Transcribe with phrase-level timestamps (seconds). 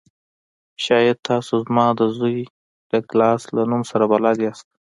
[0.85, 2.37] شاید تاسو زما د زوی
[2.89, 4.67] ډګلاس له نوم سره بلد یاست